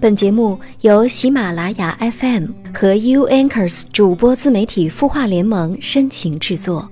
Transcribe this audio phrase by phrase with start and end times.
[0.00, 6.90] 本节目由喜马拉雅 FM 和 U Anchors 主播自媒体孵化联盟深情制作。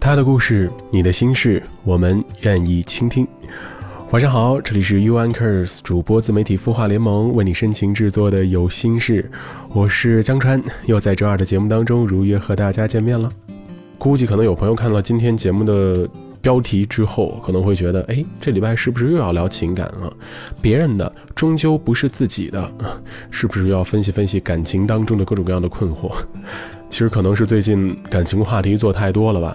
[0.00, 3.24] 他的故事，你的心事，我们愿意倾听。
[4.10, 9.30] 晚上好，这里是 U Anchors 主播自媒体孵化联盟为你深情制作的有心事，
[9.68, 13.28] 我是江川，又在周二的节目当中如约和大家见面了。
[13.98, 16.08] 估计可能有朋友看了今天节目的
[16.40, 20.10] 标题之后，可能会觉得，哎，这礼拜是不是又要聊情感了？
[20.62, 22.66] 别人的终究不是自己的，
[23.30, 26.10] 是不是要分析分析感情当中的各种各样的困惑？
[26.88, 29.54] 其实可能是最近感情话题做太多了吧。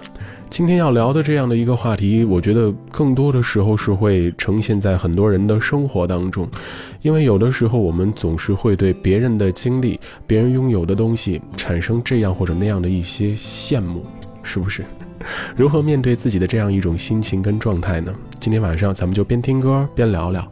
[0.54, 6.48] 今天要聊的这样的一个话题，我觉得更多的时候是会呈现在很多人的生活当中，
[7.02, 14.06] 因为有的时候我们总是会对别人的经历、别人拥有的东西产生这样或者那样的一些羡慕，
[14.44, 14.86] 是不是？
[15.58, 18.14] 如何面对自己的这样一种心情跟状态呢？
[18.40, 20.48] 今天晚上咱们就边听歌边聊聊。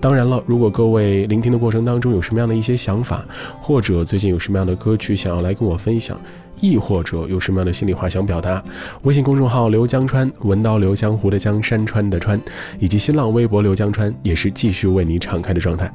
[0.00, 3.24] 当然了，如果各位聆听的过程当中有什么样的一些想法，
[3.62, 6.20] 或者最近有什么样的歌曲想要来跟我分享，
[6.60, 8.62] 亦或者有什么样的心里话想表达，
[9.02, 12.40] 微信公众号刘江川，文刀刘江湖的江山川的川，
[12.78, 15.92] 以及新浪微博刘江川也是继续为你敞开的状态。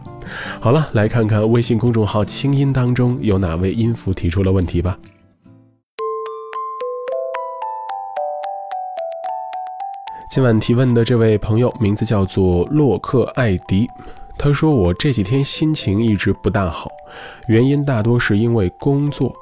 [0.59, 4.97] 好了，来看看微信公众号清音当中有哪位音符提出了问题吧。
[10.31, 13.87] 今晚提问的这位朋友名字叫做洛克艾迪，
[14.37, 16.89] 他说我这几天心情一直不大好，
[17.47, 19.33] 原因大多是因为工作，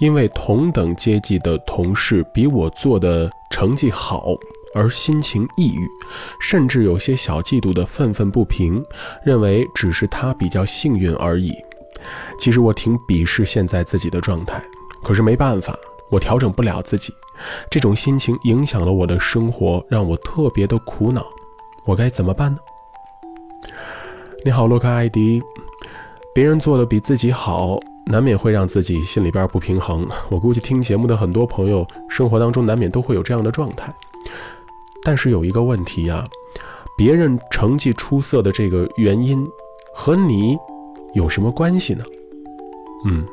[0.00, 4.34] 因为同等阶级的同事比我做的成绩好
[4.74, 5.88] 而心情抑郁，
[6.40, 8.84] 甚至有些小嫉妒的愤愤不平，
[9.24, 11.54] 认为只是他比较幸运而已。
[12.38, 14.60] 其实我挺鄙视现在自己的状态，
[15.04, 15.76] 可是没办法。
[16.10, 17.12] 我调整不了自己，
[17.70, 21.22] 这种心情影响了我的生活，让我特别的苦恼。
[21.84, 22.58] 我该怎么办呢？
[24.44, 25.42] 你好，洛克艾迪。
[26.32, 27.76] 别人做的比自己好，
[28.06, 30.06] 难免会让自己心里边不平衡。
[30.28, 33.92] 我估计听节目的很多朋友，生活当中难免都会有这样的状态。
[35.02, 36.24] 但是有一个问题呀，
[36.96, 39.44] 别人成绩出色的这个原因，
[39.92, 40.56] 和你
[41.14, 42.04] 有什么关系呢？
[43.06, 43.26] 嗯。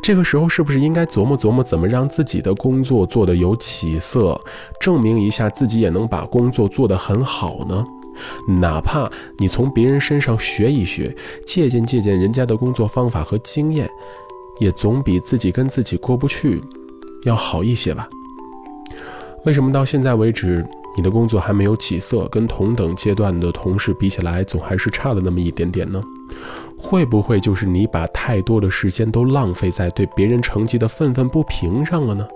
[0.00, 4.40] 这个时候是不是应该琢磨琢磨，怎么让自己的工作做得有起色，
[4.78, 7.84] 证明一下自己也能把工作做得很好呢？
[8.46, 11.14] 哪怕你从别人身上学一学，
[11.46, 13.88] 借鉴借鉴人家的工作方法和经验，
[14.58, 16.60] 也总比自己跟自己过不去
[17.24, 18.08] 要好一些吧？
[19.44, 20.66] 为什么到现在为止，
[20.96, 26.02] 你的工作还没有起色，跟同等阶段的同事比起来，总还是差了那么一点点呢？
[26.78, 32.26] 会不会就是你把太多的时间都浪费在对别人成绩的愤愤不平上了呢？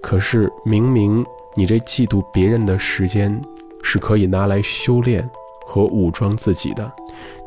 [0.00, 1.24] 可是明明
[1.56, 3.40] 你这嫉妒别人的时间
[3.84, 5.28] 是可以拿来修炼
[5.66, 6.90] 和武装自己的，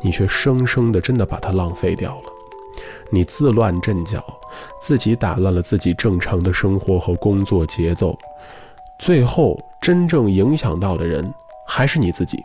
[0.00, 2.32] 你却生生的真的把它浪费掉了。
[3.10, 4.24] 你自乱阵脚，
[4.80, 8.16] 自己打乱了自己正常的生活和工作节奏，
[9.00, 11.28] 最后真正影响到的人
[11.66, 12.38] 还是你自己。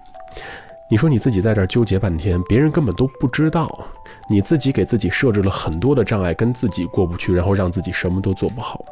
[0.90, 3.88] 你说你自己在这儿纠结半天，别人根本都不知道，
[4.30, 8.84] 你自己给自己设置了很多的障碍，跟自己过不去，然后让自己什么都做不好，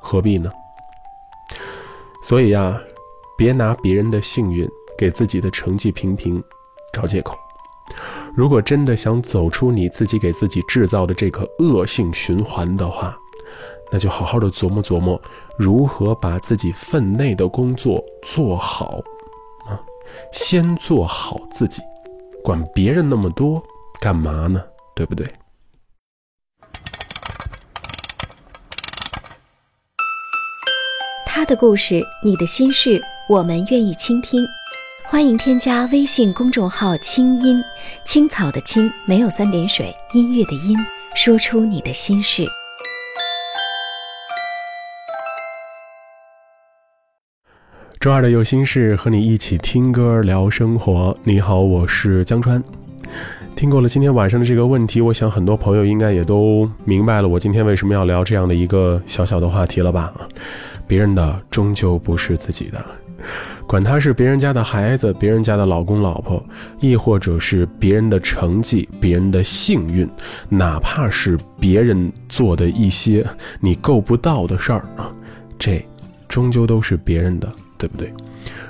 [0.00, 0.50] 何必呢？
[2.22, 2.78] 所以呀，
[3.38, 4.68] 别拿别人的幸运
[4.98, 6.42] 给自己的成绩平平
[6.92, 7.38] 找借口。
[8.34, 13.16] 如果真的想走出你自己给自己制造的这个恶性循环的话，
[13.92, 15.22] 那就好好的琢磨琢磨，
[15.56, 19.00] 如何把自己分内的工作做好
[19.66, 19.78] 啊。
[20.32, 21.80] 先做好自己，
[22.42, 23.62] 管别人那么多
[24.00, 24.60] 干嘛呢？
[24.96, 25.24] 对不对？
[31.24, 34.48] 他的故事，你的心事，我们愿意倾听。
[35.04, 37.62] 欢迎添加微信公众号“清音
[38.02, 40.74] 青草”的青，没有三点水，音乐的音，
[41.14, 42.46] 说出你的心事。
[48.00, 51.14] 周二的有心事，和你一起听歌聊生活。
[51.22, 52.64] 你好，我是江川。
[53.54, 60.14] 听过了今天晚上的这个问题，我想很多朋友应该也都明白了，我今天为什么要聊这样的一个小小的话题了吧？
[60.86, 62.82] 别人的终究不是自己的，
[63.66, 66.44] 管他是别人家的孩子、别人家的老公老婆，
[66.80, 70.08] 亦或者是别人的成绩、别人的幸运，
[70.48, 73.26] 哪怕是别人做的一些
[73.60, 75.14] 你够不到的事儿啊，
[75.58, 75.84] 这
[76.28, 77.48] 终究都是别人的。
[77.80, 78.12] 对不对？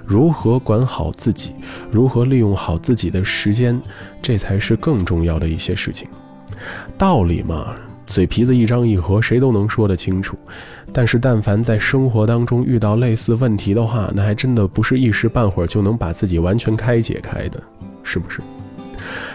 [0.04, 1.54] 如何管好自己，
[1.90, 3.80] 如何利用好自己的时间，
[4.20, 6.06] 这才是更重要的一些事情。
[6.98, 7.74] 道理嘛，
[8.06, 10.36] 嘴皮子一张一合，谁都能说得清楚。
[10.92, 17.62] 但是，但凡在生活当中遇到类似问题的话，那还真的不是一时半会儿就能把自己完全开解开的，
[18.02, 18.40] 是不是？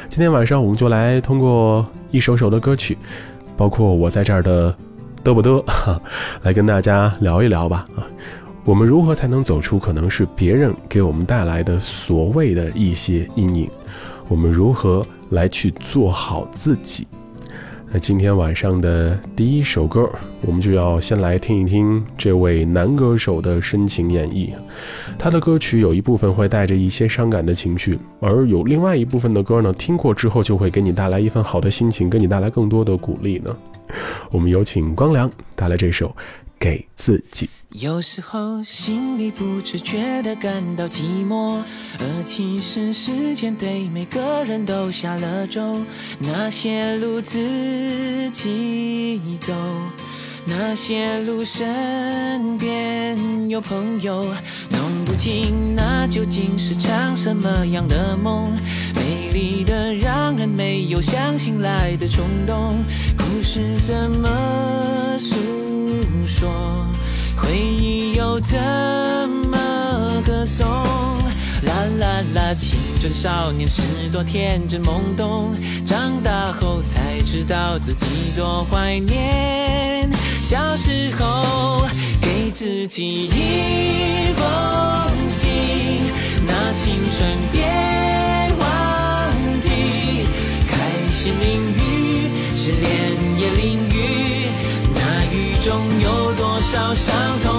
[0.09, 2.97] 今天晚上我们就来通过一首首的歌曲，
[3.55, 4.75] 包括我在这儿的
[5.23, 5.63] 嘚不嘚，
[6.41, 7.87] 来跟大家聊一聊吧。
[7.95, 8.03] 啊，
[8.65, 13.69] 我们如何才能走出可能是别人给我们带来的所谓的一些阴影？
[14.27, 17.07] 我们如何来去做好自己？
[17.95, 20.09] 那今天晚上的第一首歌，
[20.41, 24.49] 我们就要先来听一听这位男歌手的深情演绎。
[25.15, 33.55] 他的歌曲有一部分会带着一些伤感的情绪，而有另外一部分的歌呢，听过之后就会给你带来一份好的心情，给你带来更多的鼓励呢。
[34.31, 36.11] 我们有请光良带来这首。
[36.63, 37.49] 给自己。
[37.71, 41.59] 有时候心里不自觉的感到寂寞，
[41.99, 45.81] 而其实时间对每个人都下了咒。
[46.19, 49.53] 那些路自己走，
[50.45, 54.23] 那些路身边有朋友，
[54.69, 58.49] 弄不清那究竟是场什么样的梦，
[58.95, 62.75] 美丽的让人没有相信来的冲动。
[63.17, 65.72] 故事怎么说？
[66.27, 66.49] 说
[67.35, 68.57] 回忆又怎
[69.49, 70.65] 么歌颂？
[71.63, 73.81] 啦啦啦，青春少年时
[74.11, 75.55] 多天真懵懂，
[75.85, 78.05] 长大后才知道自己
[78.35, 80.09] 多怀念
[80.41, 81.87] 小时候，
[82.21, 84.02] 给自己一
[96.95, 97.52] 相同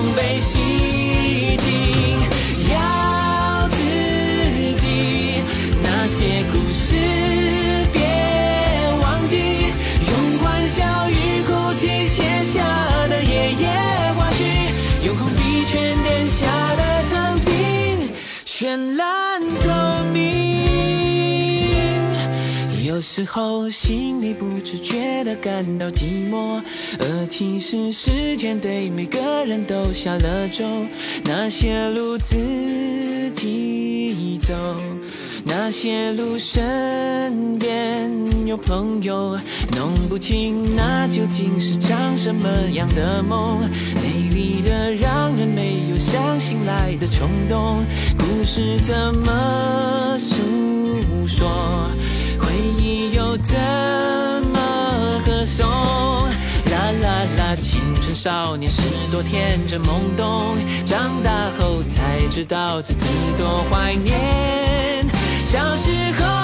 [23.04, 26.62] 时候心里不自觉地感到寂寞。
[26.98, 30.64] 而其实时间对每个人都下了咒，
[31.22, 34.54] 那些路自己走，
[35.44, 38.10] 那些路身边
[38.46, 39.38] 有朋友，
[39.76, 43.60] 弄不清那究竟是场什么样的梦，
[43.96, 47.84] 美丽的让人没有相信来的冲动，
[48.16, 50.34] 故事怎么诉
[51.26, 51.90] 说，
[52.54, 53.56] 回忆又怎
[54.52, 55.66] 么歌颂？
[55.66, 57.56] 啦啦啦！
[57.60, 58.80] 青春少年时
[59.10, 60.56] 多天真懵懂，
[60.86, 63.06] 长大后才知道自己
[63.36, 65.04] 多怀念
[65.44, 65.90] 小时
[66.20, 66.43] 候，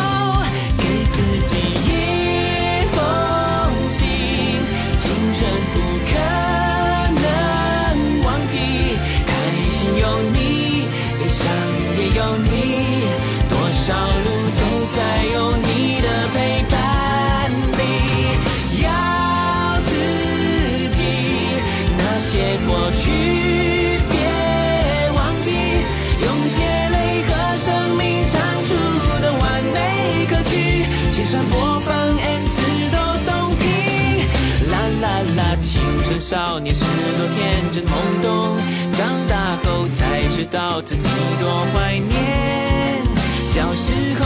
[35.61, 36.85] 青春少年时
[37.17, 37.91] 多天真懵
[38.23, 38.57] 懂，
[38.93, 41.09] 长大后才知道自己
[41.41, 43.03] 多怀念
[43.47, 44.25] 小时候，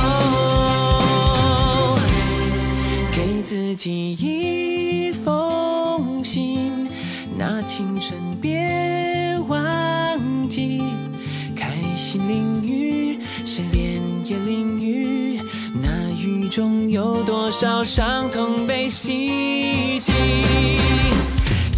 [3.12, 6.88] 给自己一封信。
[7.36, 10.80] 那青春别忘记，
[11.56, 15.40] 开心淋雨，失恋也淋雨。
[15.82, 20.14] 那雨中有多少伤痛被洗净？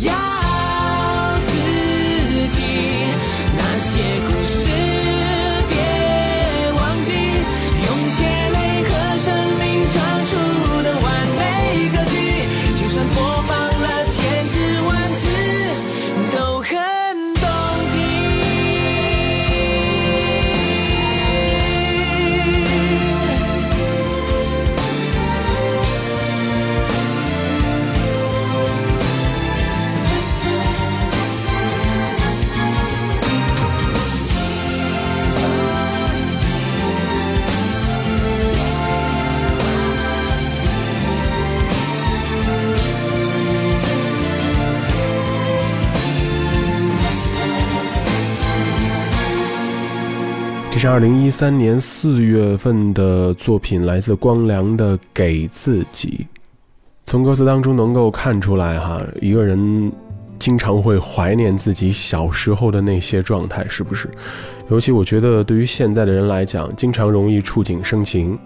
[0.07, 0.36] Yeah.
[50.77, 56.27] 这是二零一三年四月份的作品，来自光良的《给自己》。
[57.07, 59.91] 从歌词当中能够看出来，哈，一个人
[60.39, 64.11] 经常会怀念自己小时候的那些状态，是不是？
[64.69, 68.39] 尤其我觉得，对于现在的人来讲，经常容易触景生情。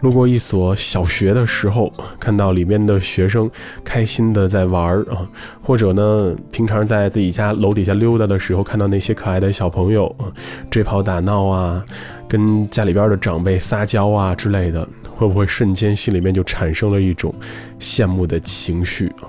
[0.00, 3.50] 路过一所小学的时候，看到里面的学生
[3.82, 5.26] 开心的在玩儿啊，
[5.62, 10.28] 或者呢，平常在自己家楼底下溜达的时候，看到那些可爱的小朋友啊，
[10.70, 11.84] 追跑打闹啊，
[12.28, 14.86] 跟家里边的长辈撒娇啊之类的，
[15.16, 17.34] 会不会瞬间心里面就产生了一种
[17.80, 19.24] 羡慕的情绪啊？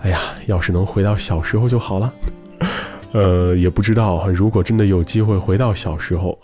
[0.00, 2.12] 哎呀，要是能回到小时候就好了。
[3.12, 6.38] 呃，也不知道，如果真的有机会回到小时候。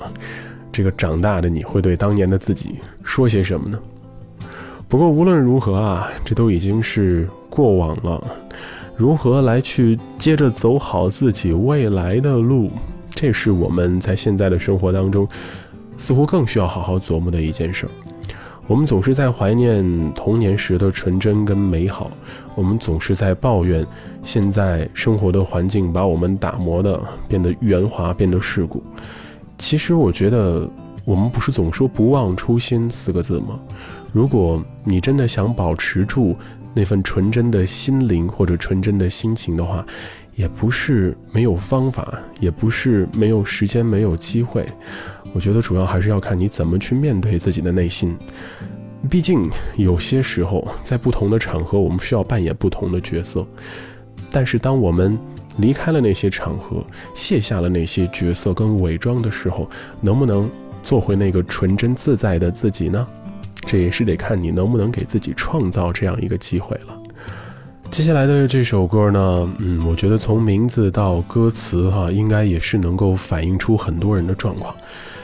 [0.79, 3.81] 这个长大的你会对当年的自己说些什么呢？
[4.87, 8.25] 不过无论如何啊，这都已经是过往了。
[8.97, 12.71] 如何来去接着走好自己未来的路，
[13.11, 15.29] 这是我们在现在的生活当中
[15.97, 17.91] 似乎更需要好好琢磨的一件事儿。
[18.69, 22.09] 我们总是在怀念童年时的纯真跟美好，
[22.55, 23.85] 我们总是在抱怨
[24.23, 28.81] 现在生活的环境把我们打磨的变得圆滑，变得世故。
[29.59, 30.69] 其实我觉得，
[31.05, 33.61] 我们不是总说“不忘初心”四个字吗？
[34.13, 36.35] 如果你真的想保持住
[36.73, 39.85] 那份纯真的心灵或者纯真的心情的话，
[40.37, 44.65] 也不是没有方法，也不是没有时间、没有机会。
[45.35, 48.17] 我觉得主要还是要看你怎么去面对自己的内心。
[49.11, 53.47] 毕竟有些时候，在不同的场合，我们需要扮演不同的角色。
[54.31, 55.19] 但是当我们
[55.59, 56.83] 离开了那些场合，
[57.15, 59.69] 卸下了那些角色跟伪装的时候，
[60.01, 60.51] 能不能
[60.83, 63.07] 做回那个纯真自在的自己呢？
[63.67, 66.99] 这也是得看你能不能给自己创造这样一个机会了。
[67.91, 74.75] 接下来的这首歌呢，嗯，我觉得从名字到歌词哈，应该也是能够反映出很多人的状况。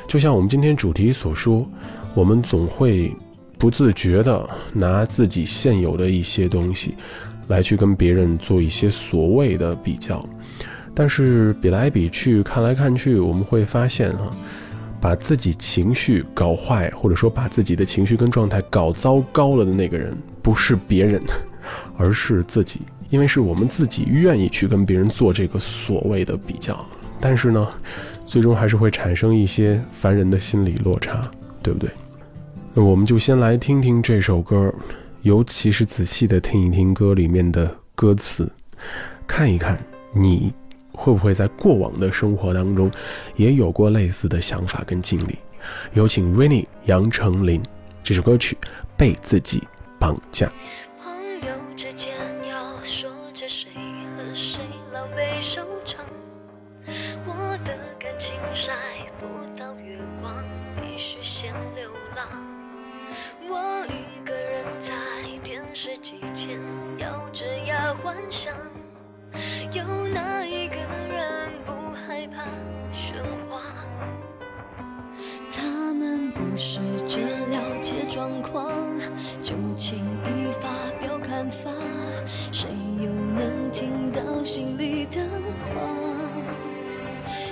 [0.08, 1.66] 就像我们今天主题所说，
[2.14, 3.14] 我们总会
[3.58, 6.94] 不自觉地拿自己现有的一些东西。
[7.48, 10.24] 来去跟别人做一些所谓的比较，
[10.94, 14.30] 但是比来比去，看来看去，我们会发现啊，
[15.00, 21.22] 把自己情绪搞坏，或者说把自己的情绪跟状态搞糟糕了的那个人，不是别人，
[21.98, 26.84] 而是自己，因为是我们自己愿意去跟别人做这个所谓的比较，
[27.20, 27.68] 但是呢，
[28.26, 31.30] 最终还是会产生一些烦人的心理落差，
[31.62, 31.90] 对不对？
[32.72, 34.72] 那我们就先来听听这首歌。
[35.24, 38.52] 尤其是仔细的听一听歌里面的歌词，
[39.26, 40.52] 看一看你
[40.92, 42.92] 会不会在过往的生活当中
[43.34, 45.38] 也有过类似的想法跟经历。
[45.94, 47.62] 有请 Winnie 杨丞琳
[48.02, 48.54] 这首歌曲
[48.98, 49.62] 《被自己
[49.98, 50.46] 绑架》。
[76.56, 78.64] 试着了解状况，
[79.42, 80.68] 就轻易发
[81.00, 81.70] 表看法，
[82.52, 82.68] 谁
[82.98, 85.20] 又能听到心里的
[85.74, 85.80] 话？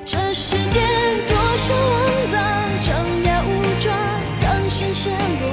[0.04, 0.82] 这世间
[1.28, 2.40] 多少肮脏，
[2.80, 2.90] 张
[3.24, 3.46] 牙舞
[3.80, 3.90] 爪，
[4.40, 5.51] 让视线落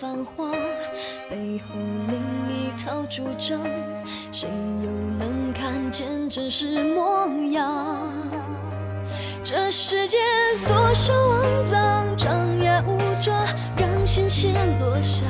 [0.00, 0.50] 繁华，
[1.28, 1.74] 背后
[2.08, 2.16] 另
[2.48, 3.60] 一套主张，
[4.32, 4.48] 谁
[4.82, 7.98] 又能看见真实模样？
[9.44, 10.16] 这世界
[10.66, 13.30] 多少肮脏，张牙舞爪，
[13.76, 14.48] 让鲜血
[14.80, 15.26] 落下。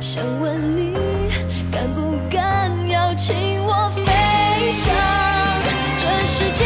[0.00, 0.94] 想问你，
[1.72, 3.34] 敢不敢邀请
[3.66, 4.94] 我飞翔？
[5.98, 6.64] 这世界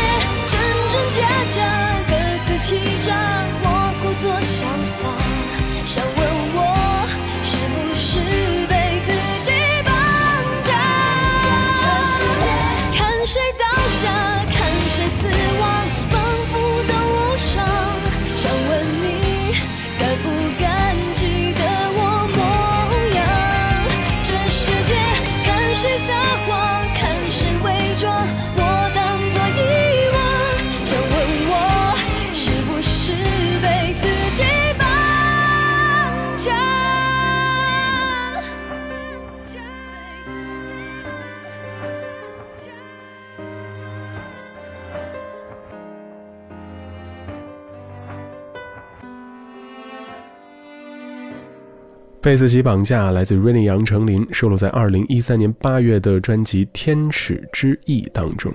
[52.23, 58.53] 被自己绑架来自 Rainy 杨丞琳，收录在二零一三年八月的专辑《天使之翼》当中。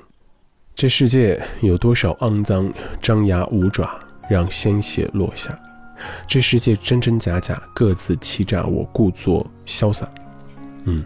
[0.75, 3.89] 这世界有多少肮脏，张牙舞爪，
[4.29, 5.57] 让鲜血落下？
[6.27, 10.07] 这世界真真假假，各自欺诈，我故作潇洒。
[10.83, 11.03] 嗯，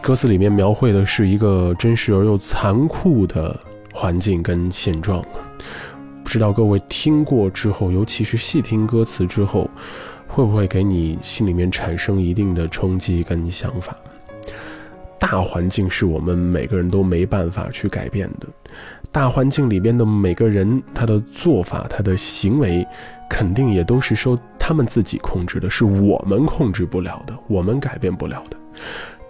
[0.00, 3.54] 歌词里面描绘的是一个真实而又残酷的
[3.92, 5.22] 环境跟现状。
[6.24, 9.70] 不知道各位听过之后，尤其是细听歌词之后，
[10.26, 13.96] 会不会给你心里面产生一定的冲击跟想法？
[15.18, 18.46] 大环境是我们每个人都没办法去改变的，
[19.10, 22.86] 大环境里边的每个人，他的做法、他的行为，
[23.28, 28.56] 肯定也都是受他们自己控制的，是我们控制不了的，我们改变不了的。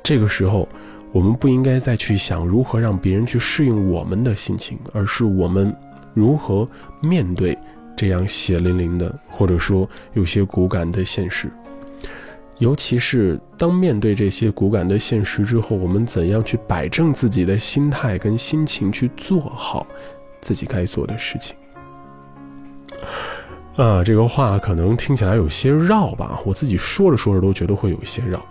[0.03, 0.69] 这个时候，
[1.13, 5.75] 我们不应该再去想如何让别人去适应我们的心情，而是我们
[6.15, 6.69] 如何
[7.01, 7.57] 面对
[7.97, 11.51] 这样血淋淋的，或者说有些骨感的现实。
[12.59, 19.87] 尤其是当面对这些骨感的现实之后，我们怎样去摆正自己的心态跟心情，去做好
[20.41, 21.55] 自己该做的事情。
[23.77, 28.43] 啊，这个话可能听起来有些绕吧，我自己说着说着都觉得会有一些绕。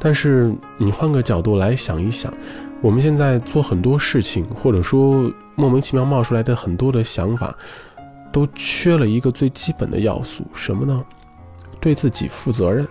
[0.00, 2.34] 但是你换个角度来想一想，
[2.80, 7.56] 我们现在做很多事情，或者说莫名其妙冒出来的很多的想法，
[8.32, 11.04] 都缺了一个最基本的要素，什么呢？
[11.80, 12.86] 对自己负责任。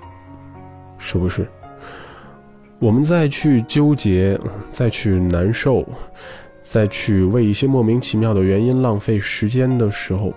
[1.00, 1.47] 是不是？
[2.80, 4.39] 我们再去纠结，
[4.71, 5.88] 再去难受，
[6.62, 10.34] 再去为一些莫名其妙的原因浪费时间的时候，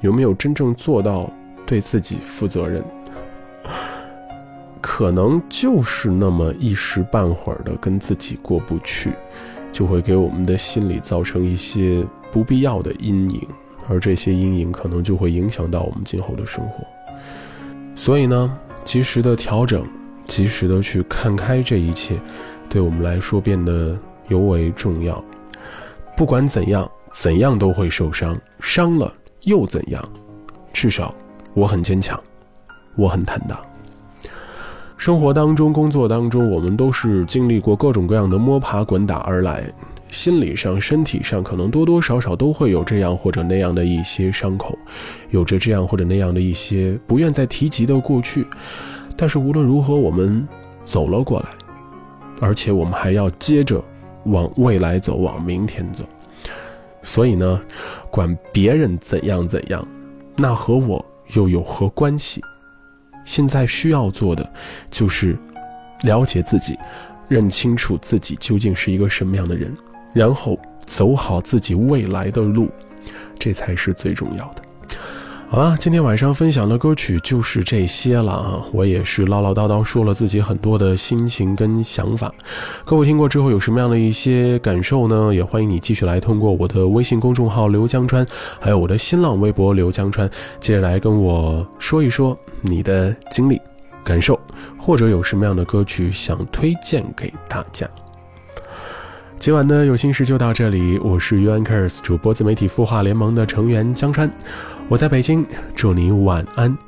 [0.00, 1.30] 有没有真正做到
[1.66, 2.82] 对自己负责任？
[4.80, 9.12] 可能就是那么一时半会儿的跟自己过不去，
[9.70, 13.46] 就会给我们的心理造成一些不必要的阴影，
[13.88, 16.84] 而这些阴影可能就会影响到我们今后的生活。
[17.94, 18.58] 所以呢？
[18.84, 19.86] 及时的调整，
[20.26, 22.20] 及时的去看开这一切，
[22.68, 25.24] 对我们来说变得尤为重要。
[26.16, 30.02] 不管怎样，怎样都会受伤，伤了又怎样？
[30.72, 31.14] 至少
[31.54, 32.20] 我很坚强，
[32.96, 33.56] 我很坦荡。
[34.96, 39.72] 生活当中、工作当中，我们都是经历过各种各样的摸爬滚打而来，
[40.12, 44.78] 心理上、身体上，可能多多少少都会有这样或者那样的一些伤口，
[45.30, 48.46] 有着这样或者那样的一些不愿再提及的过去。
[49.16, 50.46] 但是无论如何，我们
[50.84, 51.46] 走了过来，
[52.40, 53.82] 而且我们还要接着
[54.26, 56.04] 往未来走，往明天走。
[57.02, 57.60] 所以呢，
[58.10, 59.86] 管别人怎样怎样，
[60.36, 61.02] 那和我
[61.34, 62.42] 又有何关系？
[63.24, 64.52] 现在需要做的
[64.90, 65.38] 就是
[66.02, 66.78] 了解自己，
[67.28, 69.74] 认清楚自己究竟是一个什么样的人，
[70.12, 72.68] 然后走好自己未来的路，
[73.38, 74.62] 这才是最重要的。
[75.48, 78.64] 好了，今天晚上分享的歌曲就是这些了啊！
[78.72, 82.32] 我也是唠唠叨叨说了自己很多的心情跟想法，
[82.86, 85.30] 各位听过之后有什么样的一些感受呢？
[85.34, 88.26] 也欢迎你继续来通过我的微信公众号刘江川，
[88.60, 90.26] 还有我的新浪微博刘江川，
[90.58, 93.60] 接着来跟我说一说你的经历、
[94.02, 94.40] 感受，
[94.78, 97.86] 或者有什么样的歌曲想推荐给大家。
[99.42, 104.30] 今晚的有心事就到这里，我是 UNKERS 主播自媒体孵化联盟的成员江川。
[104.88, 106.78] 我在北京，祝您晚安，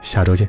[0.00, 0.48] 下周见。